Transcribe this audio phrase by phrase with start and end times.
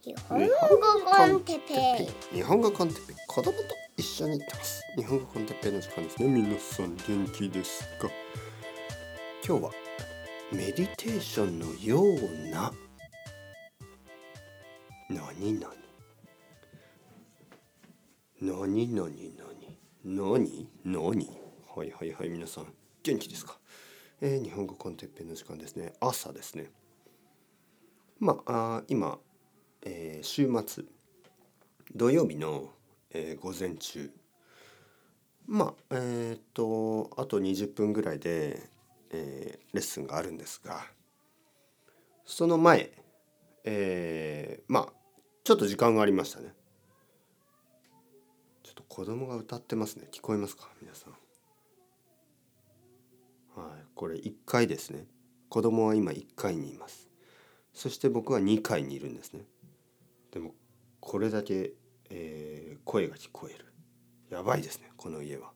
[0.00, 0.46] 日本語
[1.10, 2.36] コンテッペイ。
[2.36, 3.16] 日本語コンテッペイ。
[3.26, 3.58] 子供と
[3.96, 6.28] 一緒に行ってます日本語コンテッペイの時間ですね。
[6.28, 8.08] 皆さん元気ですか？
[9.44, 9.70] 今日は
[10.52, 12.72] メディテーションのような。
[15.10, 15.74] 何々
[18.40, 19.48] 何々何
[20.04, 21.28] 何何？
[21.76, 22.66] はいはいはい皆さん
[23.02, 23.58] 元気ですか？
[24.20, 25.92] えー、日本語コンテッペイの時間ですね。
[25.98, 26.70] 朝ですね。
[28.20, 30.84] まああ今ー、週末
[31.94, 32.70] 土曜日の、
[33.10, 34.10] えー、午前中。
[35.46, 38.62] まあえっ、とあと20分ぐらいで、
[39.10, 40.84] えレッスンがあるんですが
[42.26, 42.92] その前、
[43.64, 44.92] えまあ
[45.44, 46.52] ちょっと時間がありましたね。
[48.62, 50.08] ちょっと子供が歌ってますね。
[50.12, 50.68] 聞こえますか？
[50.82, 51.12] 皆さん。
[53.58, 53.84] はい。
[53.94, 55.06] これ1階ですね。
[55.48, 57.08] 子供は今1階にいます。
[57.72, 59.46] そして僕は2階にいるんですね。
[60.38, 60.54] でも
[61.00, 61.72] これだけ、
[62.10, 63.66] えー、声が聞こえる。
[64.30, 65.50] やばいですねこの家は。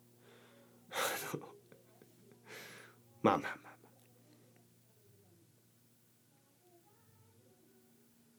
[3.23, 3.77] まあ まあまあまあ。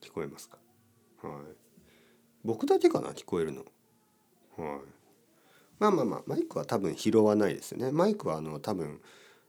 [0.01, 0.57] 聞こえますか？
[1.21, 1.43] はい。
[2.43, 3.61] 僕だけかな聞こえるの。
[4.57, 4.81] はい。
[5.79, 7.93] まあまあまあマイクは多分拾わないですよね。
[7.93, 9.01] マイクはあの多分、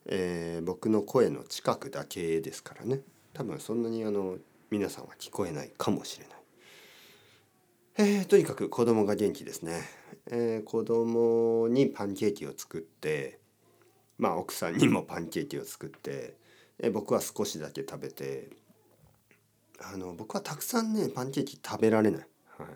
[0.07, 3.01] えー、僕の声の近くだけですからね。
[3.33, 4.39] 多分そんなにあの
[4.71, 6.44] 皆さんは聞こえないかもしれない。
[7.97, 9.81] えー、とにかく子供が元気ですね、
[10.27, 13.39] えー、子供にパンケーキを作って
[14.19, 16.35] まあ奥さんにもパンケーキを作って、
[16.81, 18.51] え、僕は少しだけ食べて
[19.81, 22.27] あの僕はたくさんねパンケーキ食べられない、
[22.59, 22.69] はい、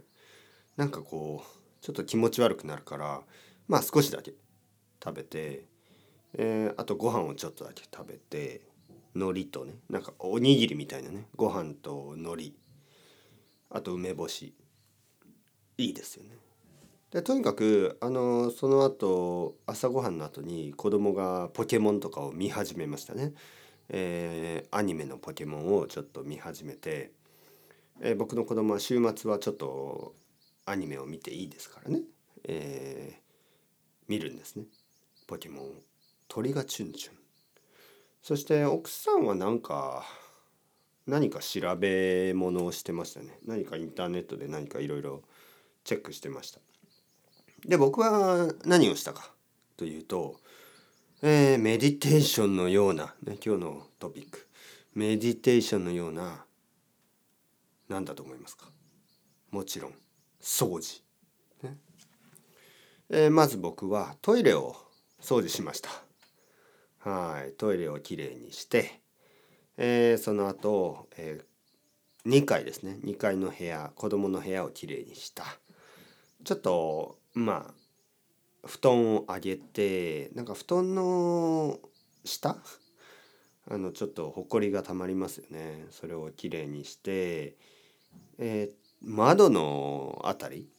[0.77, 3.23] なんかこうちょっと気持ち悪くなるから
[3.67, 4.35] まあ少しだけ
[5.03, 5.65] 食べて、
[6.35, 8.61] えー、あとご飯をちょっとだけ食べて
[9.17, 12.53] 海苔とねなんかおにぎりみたいなねご飯と海苔
[13.71, 14.55] あと梅干し。
[15.79, 16.31] いいですよね。
[17.11, 23.33] でとにかくあのその後朝ごはんの後に子供がポケモンとかを見始めましたね。
[23.89, 27.13] えー、アニメのポケモンをちょっと見始めて、
[28.01, 30.15] えー、僕の子供は週末はちょっと
[30.67, 32.03] アニメを見ていいですからね、
[32.45, 33.21] えー、
[34.09, 34.65] 見るんですね
[35.27, 35.71] ポケモン
[36.29, 37.15] 鳥がチュンチュン
[38.23, 40.05] そして奥さんはなんか
[41.07, 45.23] 何か調べ物をしてましたね何かインターネットで何かいろいろ
[45.89, 46.61] チェックしてました。
[47.67, 49.33] で僕は何をしたか
[49.79, 50.37] というと、
[51.23, 54.47] えー、メディテーションのような、ね、今日のトピック。
[54.93, 56.45] メディテーションのような
[57.89, 58.67] 何だと思いますか？
[59.51, 59.95] もちろん
[60.43, 61.01] 掃除、
[61.63, 61.79] ね。
[63.09, 64.77] えー、まず僕はトイレを
[65.23, 65.89] 掃除しました。
[66.99, 67.53] はい。
[67.53, 69.01] トイレをきれいにして、
[69.79, 72.99] えー、その後、えー、2階ですね。
[73.07, 75.47] 2階の部屋子供の部屋をきれいにした。
[76.45, 77.75] ちょっとまあ
[78.67, 81.79] 布団を上げてなんか布団の
[82.25, 82.57] 下？
[83.71, 85.87] あのちょっとほこりがたまりますよね。
[85.91, 87.57] それをきれいにして、
[88.39, 90.71] えー、窓のあたり？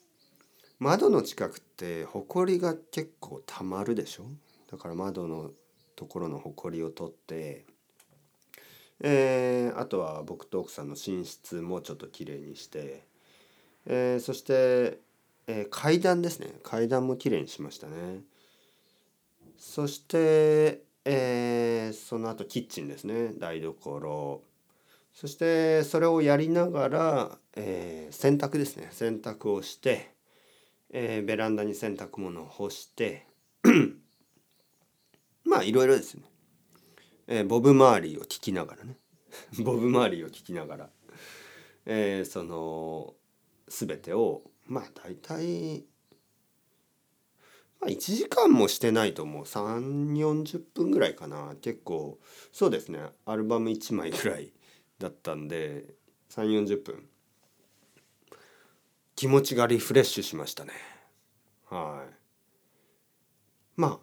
[0.79, 4.25] 窓の近くってほこりが結構たまるでしょ？
[4.71, 5.51] だから窓の
[5.95, 7.65] ところのほこりを取って、
[9.01, 13.05] えー、あとは僕と奥さんの寝室もちょっときれいにして、
[13.85, 14.99] えー、そして
[15.51, 16.53] えー、階段ですね。
[16.61, 18.21] 階段もきれいにしましたね。
[19.57, 23.33] そして、えー、その後キッチンですね。
[23.33, 24.43] 台所。
[25.11, 28.89] そしてそれをやりながら、えー、洗濯ですね。
[28.91, 30.11] 洗濯をして、
[30.91, 33.25] えー、ベランダに洗濯物を干して
[35.45, 36.25] まあいろいろですね、
[37.25, 38.97] えー、ボブ周りを聞きながらね。
[39.65, 40.89] ボブ周りを聞きながら、
[41.87, 43.15] えー、その
[43.67, 45.83] 全てをまあ大体
[47.81, 51.55] まあ1時間もしてないと思う3 4 0分ぐらいかな。
[51.61, 52.19] 結構
[52.53, 52.99] そうですね。
[53.25, 54.53] アルバム1枚ぐらい
[54.99, 55.85] だったんで
[56.29, 57.09] 3 4 0分。
[59.15, 60.73] 気持ちがリフレッシュしましたね。
[61.69, 62.13] はい。
[63.75, 63.99] ま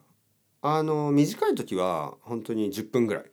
[0.63, 3.31] ああの短い時は本当に10分ぐらい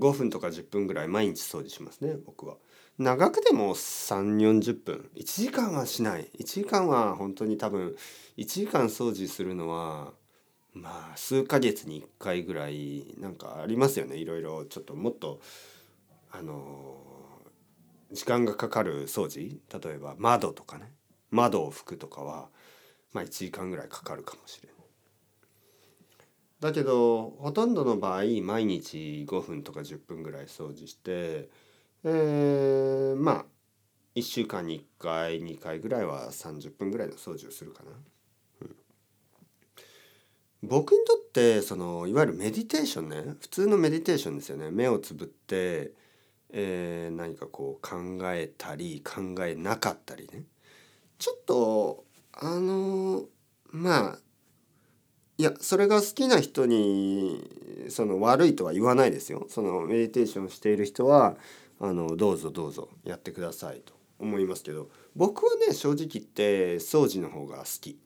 [0.00, 2.56] 5分とか10分ぐらい毎日掃除しますね僕は。
[2.98, 5.10] 長くても3 4 0分。
[5.14, 6.30] 1時間はしない。
[6.38, 7.96] 1時間は本当に多分
[8.36, 10.12] 1時間掃除するのは
[10.72, 14.16] まあ数ヶ月に1回ぐらいなんかありますよね。
[14.16, 15.40] いろいろちょっともっと
[16.30, 16.96] あの
[18.12, 19.60] 時間がかかる掃除。
[19.72, 20.92] 例えば窓とかね。
[21.30, 22.48] 窓を拭くとかは
[23.12, 24.69] まあ1時間ぐらいかかるかもしれない。
[26.60, 31.48] だけどほとんどの場合毎日5分とか10分ぐらい掃除して
[32.02, 33.44] えー、まあ
[34.14, 37.90] 1週間に1回2回ぐらいは30分ぐらいの掃除をするかな。
[38.62, 38.76] うん、
[40.62, 44.70] 僕にとってそのいわゆるメディテーションね普通のメディテーションですよね。
[44.70, 45.92] 目をつぶって、
[46.50, 50.44] えー、何かこう考えたり考えなかったりね。
[51.18, 53.24] ちょっとあの
[53.66, 54.18] まあ
[55.40, 57.42] いやそれが好きな人に
[57.88, 59.46] その悪いとは言わないですよ。
[59.48, 61.34] そのメディテーションしている人は
[61.80, 67.98] あのどうぞどうぞやってくださいと思いますけど僕はね正直言って掃除の方が好き。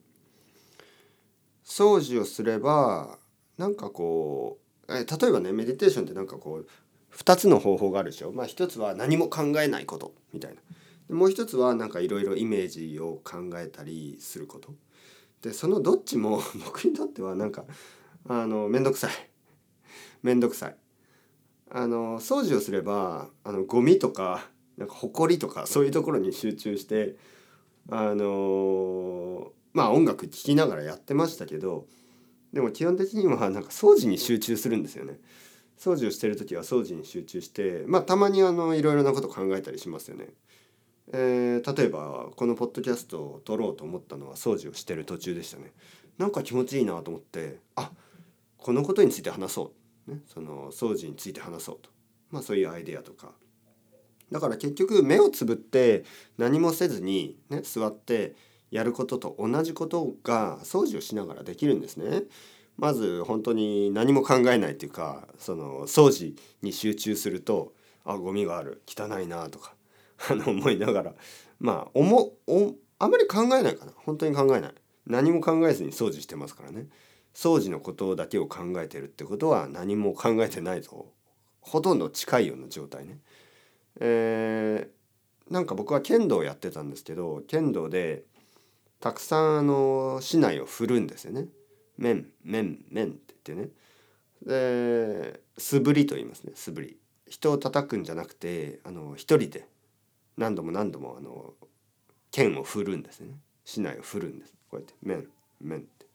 [1.65, 3.17] 掃除をすれば
[3.57, 6.67] なんかこうえ例えばねメディテーションってなんかこう
[7.13, 8.31] 2つの方法があるでしょ。
[8.31, 10.55] まあ一つは何も考えないことみたい
[11.09, 11.13] な。
[11.13, 14.73] もう一つはなんかいろいろイメージを考えたりすること。
[15.41, 17.65] でそのどっちも 僕にとってはなんか
[18.27, 19.11] あの面倒くさい
[20.23, 20.77] 面倒くさい
[21.69, 27.15] あの掃除をすればあのゴミとかなんか埃とかそういうところに集中して
[27.89, 31.87] あのまあ音楽聴きながらやってましたけど
[32.53, 35.19] でも基本的にはなんか掃除に集中するんですよね。
[35.77, 40.29] 掃除をしてる時は掃除に集中してまあたまにあのいろいろなこと考えたりしますよね。
[41.13, 45.71] えー、例えばこのポッドキャストを撮ろうと思ったのは掃除をしてる途中でしたね。
[46.17, 47.91] なんか気持ちいいなと思ってあ
[48.57, 49.73] このことについて話そ
[50.07, 51.89] う、ね、その掃除について話そうと。
[52.31, 53.33] まあそういうアイデアとか。
[54.31, 56.03] だから結局目をつぶって
[56.37, 58.35] 何もせずに、ね、座って
[58.71, 62.23] やることと同じことが掃除をしながらできるんですね。
[62.77, 67.73] まず本当に何も考えないっていうかその掃除に集中すると
[68.03, 68.81] あゴミがある。
[68.87, 69.74] 汚いなとか。
[70.29, 71.13] あの思いながら
[71.59, 74.73] まあ思おあまり考えないかな本当に考えない
[75.05, 76.87] 何も考えずに掃除してますからね
[77.33, 81.11] 掃除のことだけを考えてるってことは何も考えてないと
[81.59, 83.19] ほとんど近いような状態ね。
[83.99, 88.23] えー、なんか僕は剣道をやってたんですけど剣道で
[88.99, 91.47] たくさんあの市内を振るんですよね。
[91.97, 93.71] 面面面って言ってね。
[94.45, 96.97] で素振りと言いますね素振り。
[97.27, 99.67] 人を叩くんじゃなくてあの一人で
[100.37, 101.53] 何度も何度もあの
[102.31, 103.35] 剣を振るんですね。
[103.65, 104.53] 竹刀を振るんです。
[104.69, 105.27] こうやって面
[105.61, 106.05] 面って。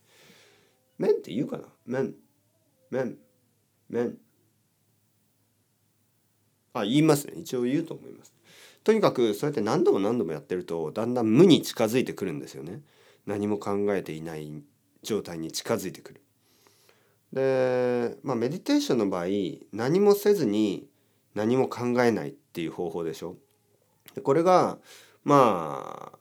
[0.98, 1.64] 面って言うかな？
[1.86, 2.14] 面
[2.90, 3.16] 面
[3.88, 4.18] 面。
[6.72, 7.34] あ言いますね。
[7.36, 8.34] 一応言うと思います。
[8.84, 12.82] とにかくそうやって何度も何度もやってるとだんだん無に近づいてくるんですよね。
[13.26, 14.62] 何も考えていない
[15.02, 16.20] 状態に近づいてくる。
[17.32, 19.26] でまあメディテーションの場合
[19.72, 20.86] 何もせずに
[21.34, 23.36] 何も考えないっていう方法でしょ。
[24.22, 24.78] これが
[25.24, 26.18] まあ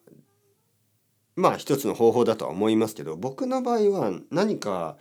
[1.35, 4.97] まあ一つの方法だとは思いますけど僕の場合は何か、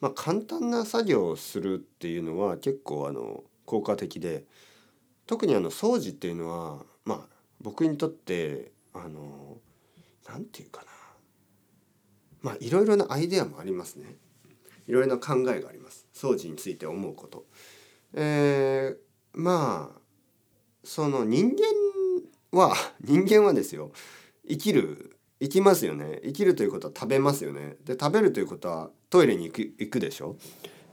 [0.00, 4.44] まあ、簡単な作業をするっていうのは結構あの効果的で
[5.26, 9.58] 特にあの掃除っていうのはまあ僕にとってあの
[10.28, 10.86] 何て言うかな
[12.40, 14.16] まあいろいろなアイデアもありますね
[14.88, 17.44] いろいろな考えがあります掃除について思うこと。
[18.14, 18.96] えー、
[19.32, 20.00] まあ
[20.84, 21.56] その人間
[22.52, 23.92] は人間はですよ
[24.48, 26.20] 生きる生きますよね。
[26.22, 27.74] 生きるということは食べますよね。
[27.84, 30.36] で食べるということはトイレに行く行くでしょ？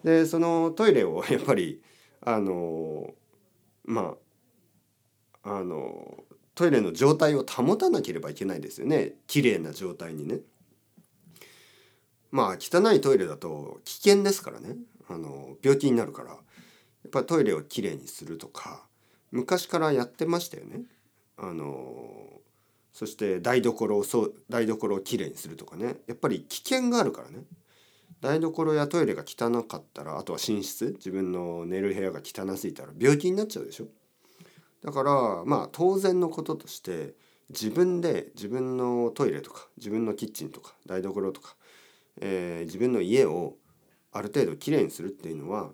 [0.04, 1.84] でそのトイレを やっぱり
[2.22, 3.14] あの
[3.86, 4.16] ま
[5.44, 6.24] ああの
[6.56, 9.18] トイレの状態を保たなければいけないですよね。
[9.28, 10.40] 綺麗な状態にね。
[12.32, 14.78] まあ汚いトイレだと危険ですからね。
[15.08, 16.32] あの病気になるから。
[16.32, 16.38] や
[17.08, 18.86] っぱりトイレをきれいにするとか
[19.32, 20.84] 昔からやってましたよね。
[21.42, 22.42] あの
[22.92, 25.96] そして台所をそう台所をきれいにするとかね。
[26.08, 27.44] やっぱり危険があるからね。
[28.22, 30.94] 台所やトイレが汚かったらあとは寝室。
[30.98, 33.86] 自分の寝る部屋が汚すぎたら病気になっちゃうでしょ。
[34.84, 37.14] だからまあ当然のこととして
[37.50, 41.56] 自分で自分のトイレとか自分のキッチンとか台所とか、
[42.22, 43.56] えー、自分の家を
[44.12, 45.72] ある程度きれいにするっていうのは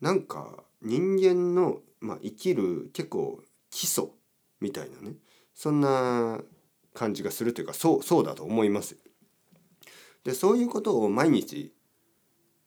[0.00, 4.08] なんか人間の、まあ、生きる結構基礎
[4.60, 5.14] みたいなね
[5.54, 6.40] そんな
[6.94, 8.96] 感じがするというかそうそうだと思います。
[10.24, 11.72] でそういうことを毎日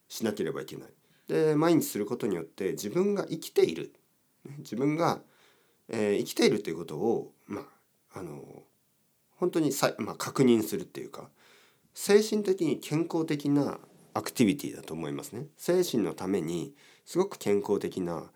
[0.08, 0.90] しなければいけない。
[1.28, 3.94] で毎日することによって自分が生きている
[4.60, 5.22] 自分が、
[5.90, 7.62] えー、生きているということをま
[8.14, 8.64] ああの
[9.38, 11.30] 本当にさ、まあ、確認するっていうか
[11.94, 13.80] 精神的に健康的な
[14.14, 15.46] アクティビティだと思いますね。
[15.58, 16.74] 精神のために
[17.06, 18.30] すごく健康的な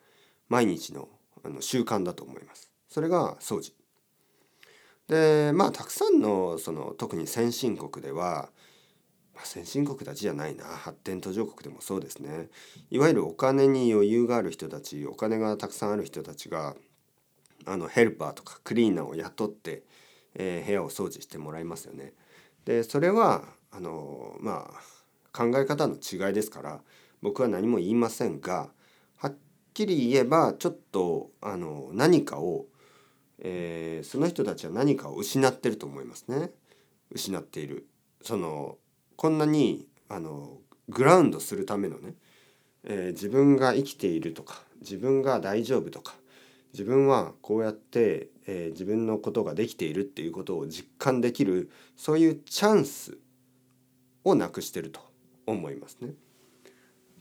[0.49, 1.09] 毎日の
[1.43, 2.71] あの習慣だと思います。
[2.87, 3.73] それが掃除。
[5.07, 8.49] でまあたくさんのその特に先進国では、
[9.35, 12.49] まあ、先進国だけじゃないな発展途上国でもそうですね
[12.89, 16.75] いわゆるお金に余裕がある人たちお金がたくさんある人たちが
[17.65, 19.83] あのヘルパーとかクリーナーを雇って、
[20.35, 22.13] えー、部屋を掃除してもらいますよね。
[22.65, 24.95] でそれはあのまあ
[25.35, 26.81] 考え方の違いですから
[27.21, 28.69] 僕は何も言いませんが
[29.17, 29.35] はっ
[29.73, 32.65] きり言えばちょっとあの何かを、
[33.39, 36.51] えー、その人たちは何かを失ってると思いますね。
[37.11, 37.87] 失っている
[38.21, 38.77] その
[39.15, 40.57] こんなにあの
[40.89, 42.15] グラウンドするためのね、
[42.83, 46.15] えー、自分が生きているとか自分が大丈夫とか
[46.73, 53.17] 自分はこうやって、えー、自分のことができているっていうことを実感できるそういうチャンス
[54.23, 54.99] をなくしてると
[55.45, 56.13] 思いますね。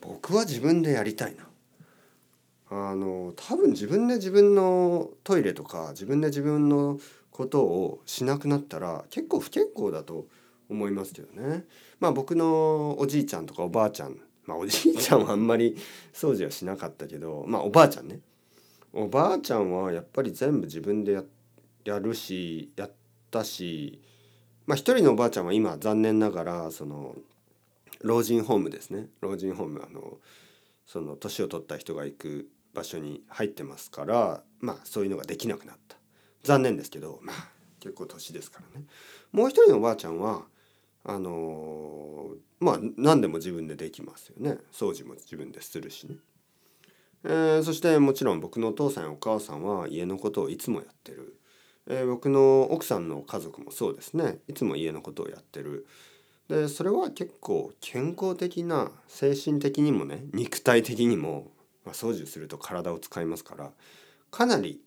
[0.00, 1.47] 僕は自分でやりたいな。
[2.71, 6.99] あの多分自分で自分のトイレとか自分で自分の
[7.30, 10.26] ことをしなくなったら結構不健康だと
[10.68, 11.64] 思いますけどね。
[12.00, 15.76] まあ僕のおじいちゃんとかおばあちゃんまあおじいちゃんはあんまり
[16.12, 18.21] 掃除はしなかったけどまあおばあちゃんね
[18.92, 21.25] おばあちゃんはやっぱり全部自分でや
[21.85, 22.90] やるしやっ
[23.30, 24.00] たし
[24.66, 27.14] まあ一人のおばあちゃんは今残念ながらその
[28.02, 30.18] 老人ホームですね老人ホームあの
[30.87, 35.97] その年を取った人が行く場所に入ってますからまあそういうのができなくなった。
[36.43, 37.37] 残念ですけどまあ
[37.81, 38.87] 結構年ですからね。
[39.33, 40.43] もう一人のおばあちゃんは
[41.05, 44.59] あのー、まあ何でも自分でできますよね。
[44.73, 46.17] 掃除も自分でするしね。
[47.25, 51.38] えー、そしてもちろん僕のお父さんやお母さんは家のことをいつもやってる、
[51.87, 54.38] えー、僕の奥さんの家族もそうですね。
[54.49, 55.87] いつも家のことをやってる。
[56.48, 61.52] でそれは結構健康的な精神的にもね肉体的にも、
[61.84, 63.70] まあ、掃除すると体を使いますから
[64.30, 64.80] かなり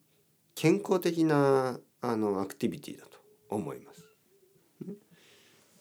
[0.55, 3.17] 健康的なあのアクティビティだと
[3.49, 4.03] 思います。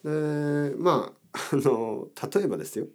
[0.05, 2.87] でまああの例えばですよ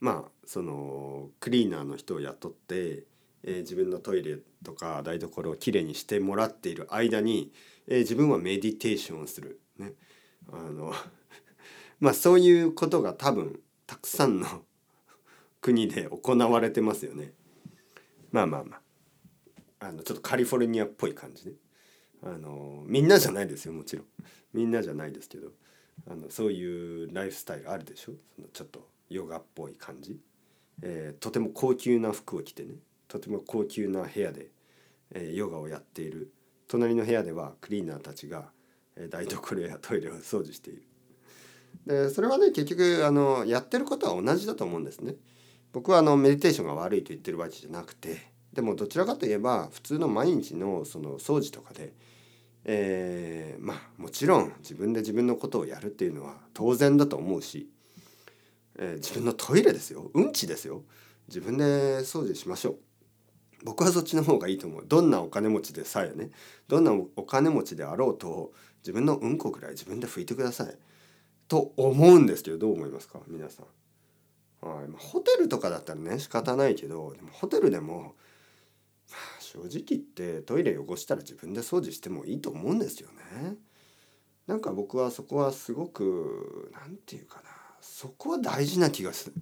[0.00, 3.04] まあそのクリーナーの人を雇って、
[3.42, 7.52] えー、自分のトイレとか台所をきれいにしてもらっている間に、
[7.86, 9.60] えー、自分はメディテーションをする。
[9.78, 9.92] ね、
[10.52, 10.92] あの
[12.00, 14.64] まあそういうことが多分たくさんの
[15.60, 17.32] 国で行われてますよね。
[18.30, 21.54] まあまあまああのちょっとカリフォルニアっぽい感じね。
[22.22, 24.06] あのみんなじゃないですよもちろん
[24.54, 25.52] みんなじゃないですけど
[26.06, 28.12] あのそういうライフスタイルあるでしょ？
[28.36, 30.18] そのちょっとヨガっぽい感じ。
[30.82, 32.76] えー、とても高級な服を着てね
[33.08, 34.50] とても高級な部屋で、
[35.10, 36.32] えー、ヨガをやっている
[36.66, 38.50] 隣の部屋ではクリーナーたちが、
[39.10, 40.82] 台所やトイレを掃除している。
[41.86, 45.14] でそれはね結局あのやってることは同じだと思うんですね。
[45.72, 51.92] 僕はあのメディテーションが悪いと言ってるわけじゃなくてでもどちらかといえば普通の毎日のその掃除とかで
[52.66, 57.68] えー、まあもちろん自分で自分のことをやるっていうのは当然だと思うし
[58.78, 60.10] えー、自分のトイレですよ。
[60.14, 60.82] うんちですよ。
[61.28, 61.64] 自分で
[62.00, 62.78] 掃除しましょう。
[63.64, 64.84] 僕はそっちの方がいいと思う。
[64.86, 66.30] どんなお金持ちでさえね。
[66.68, 68.52] どんなお金持ちであろうと
[68.82, 70.76] 自分のうんこぐらい自分で拭いてください。
[71.48, 73.20] と思うんですけどどう思いますか？
[73.26, 73.62] 皆さ
[74.62, 74.88] ん、はい。
[74.88, 78.14] まあ、ホテルとかだったらね仕方ないけどでもホテルでも、
[79.10, 83.08] まあ、正直言ってトイレ汚したら自分で掃除してもいいと思うんですよ
[83.42, 83.56] ね。
[84.46, 87.50] なんか僕はそこはすごく何て言うかな。
[87.80, 89.34] そこは大事な気がする。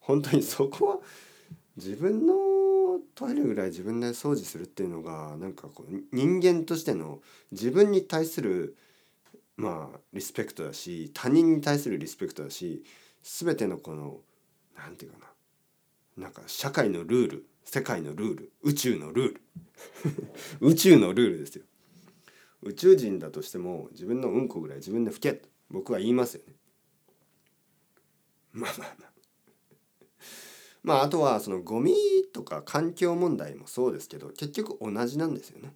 [0.00, 0.98] 本当にそこは
[1.76, 2.34] 自分の
[3.14, 7.20] トイレぐらい自分で掃除するっていうのがなんかこう人間としての
[7.52, 8.76] 自分に対する
[9.56, 12.84] まあリスペクトだし他人に対するリスペクトだし
[13.22, 14.18] 全てのこの
[14.76, 15.28] 何て言うか
[16.16, 19.42] ななんか社会のルール世界のルール宇宙のルール
[20.60, 21.64] 宇宙のルールですよ。
[22.62, 26.54] 宇宙人だとしても自分のうんこぐらい自分で拭けと僕は言いますよね。
[28.52, 29.17] まあまあまあ。
[30.82, 31.94] まああとはそのゴミ
[32.32, 35.74] とか環境問題もそうですけど結局同じなんですよね。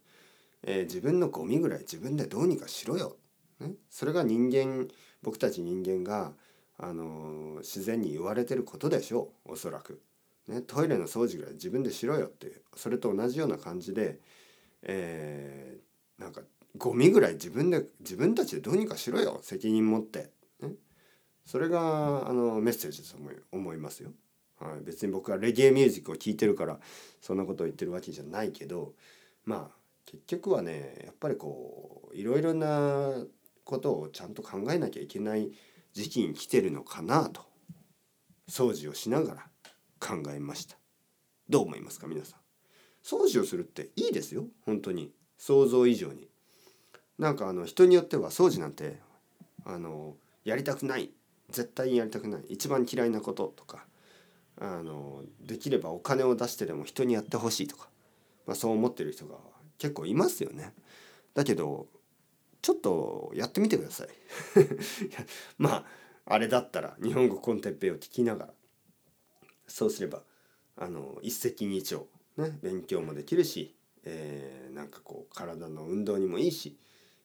[0.65, 3.17] えー、自分のゴミぐらい自分でどうにかしろよ。
[3.61, 4.89] ね、それが人間
[5.23, 6.33] 僕たち人間が、
[6.79, 10.01] あのー、自然に言われてることでしょうおそらく。
[10.49, 14.19] ね、トイレの掃除ぐらい自分でしろよってそれと同じような感じで、
[14.83, 16.43] えー、なんか
[16.77, 20.31] ゴミぐらい自分で自分たちでどうにかしろよ責任持って
[20.61, 20.73] ね
[21.45, 23.17] それがあのメッセージだと
[23.53, 24.11] 思いますよ。
[24.63, 26.79] はい、別に僕はレゲエミュージックを聴いてるから
[27.21, 28.93] そんなことを言ってるわけじゃないけど
[29.45, 29.77] まあ
[30.07, 33.25] 結局はねやっぱりこういろいろな
[33.65, 35.51] ことをちゃんと考えなきゃいけない
[35.93, 37.43] 時期に来てるのかなと
[38.49, 39.47] 掃除をしながら
[40.01, 40.77] 考えました。
[41.49, 42.41] どう思いますか皆さん。
[43.05, 44.47] 掃除をするっていいですよ。
[44.65, 45.13] 本当に。
[45.39, 46.29] 想像以上に。
[47.19, 49.01] なんかあの人によっては掃除なんて
[49.65, 51.11] あのやりたくない。
[51.51, 52.45] 絶対にやりたくない。
[52.49, 53.87] 一番嫌いなこととか
[54.65, 57.89] あのできればお金を出してでも人にやってほしいとか
[58.47, 59.37] まあ、そう思ってる人が
[59.79, 60.75] 結構いますよね。
[61.35, 61.87] だけど
[62.61, 64.09] ちょっとやってみてください。
[65.59, 65.87] まあ
[66.25, 68.55] あれだったら日本語コンテッペイを聞きながら
[69.67, 70.23] そうすれば
[70.77, 72.05] あの一石二鳥、
[72.37, 76.79] ね、勉強もできるし、えー、なんかこう体の運動にもいいし、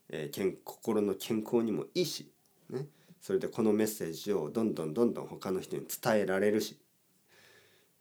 [0.10, 2.32] えー、健心の健康にもいいし、
[2.70, 2.88] ね、
[3.22, 6.80] それでこのメッセージをどんどんどんどん他の人に伝えられるし、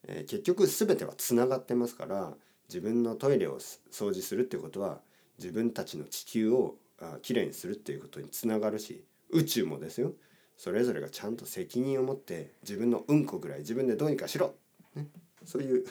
[0.08, 2.34] えー、結局全てはつながってますから
[2.68, 5.00] 自分のトイレを掃除するっていうことは
[5.38, 10.12] 自分たちの地球をあきれいにするっていうことにつながるし宇宙もですよ。
[10.56, 14.54] それぞれがちゃんと責任を持って自分のうんこぐらい自分でどうにかしろ、
[14.94, 15.06] ね、
[15.44, 15.84] そういう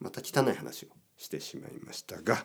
[0.00, 2.44] また汚い話をしてしまいましたが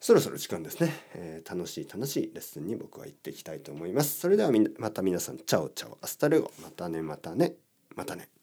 [0.00, 4.18] そろそろ時間ですね、えー、楽しい楽しいレッスンに僕は行っていきたいと思います。
[4.18, 6.50] それではみまた皆さん ciao ciao hasta luego。
[6.62, 7.54] またねまたね。
[7.94, 8.39] またね。